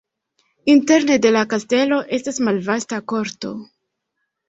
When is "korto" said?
3.15-3.57